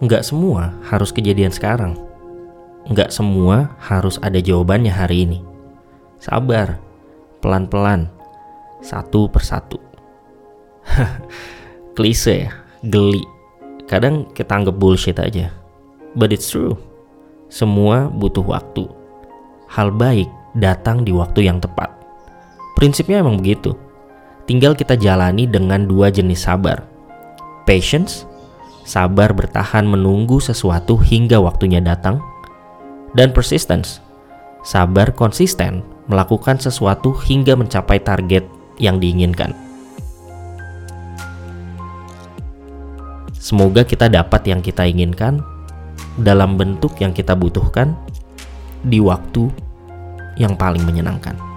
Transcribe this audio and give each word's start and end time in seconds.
nggak 0.00 0.24
semua 0.24 0.72
harus 0.88 1.12
kejadian 1.12 1.52
sekarang. 1.52 1.96
Nggak 2.88 3.12
semua 3.12 3.76
harus 3.76 4.16
ada 4.24 4.40
jawabannya 4.40 4.88
hari 4.88 5.28
ini. 5.28 5.38
Sabar, 6.16 6.80
pelan-pelan, 7.44 8.08
satu 8.80 9.28
persatu. 9.28 9.76
Klise 11.96 12.48
ya, 12.48 12.52
geli. 12.80 13.20
Kadang 13.84 14.32
kita 14.32 14.56
anggap 14.56 14.80
bullshit 14.80 15.20
aja. 15.20 15.52
But 16.16 16.32
it's 16.32 16.48
true. 16.48 16.80
Semua 17.52 18.08
butuh 18.08 18.42
waktu. 18.46 18.88
Hal 19.68 19.92
baik 19.92 20.26
datang 20.56 21.04
di 21.04 21.12
waktu 21.12 21.46
yang 21.46 21.60
tepat. 21.60 21.92
Prinsipnya 22.80 23.20
emang 23.20 23.38
begitu. 23.38 23.76
Tinggal 24.48 24.72
kita 24.74 24.96
jalani 24.96 25.44
dengan 25.44 25.84
dua 25.84 26.08
jenis 26.08 26.48
sabar. 26.48 26.82
Patience 27.68 28.29
sabar 28.90 29.30
bertahan 29.30 29.86
menunggu 29.86 30.42
sesuatu 30.42 30.98
hingga 30.98 31.38
waktunya 31.38 31.78
datang, 31.78 32.18
dan 33.14 33.30
persistence, 33.30 34.02
sabar 34.66 35.14
konsisten 35.14 35.86
melakukan 36.10 36.58
sesuatu 36.58 37.14
hingga 37.14 37.54
mencapai 37.54 38.02
target 38.02 38.42
yang 38.82 38.98
diinginkan. 38.98 39.54
Semoga 43.38 43.86
kita 43.86 44.10
dapat 44.10 44.42
yang 44.50 44.58
kita 44.58 44.82
inginkan 44.90 45.38
dalam 46.18 46.58
bentuk 46.58 46.98
yang 46.98 47.14
kita 47.14 47.38
butuhkan 47.38 47.94
di 48.82 48.98
waktu 48.98 49.46
yang 50.34 50.58
paling 50.58 50.82
menyenangkan. 50.82 51.49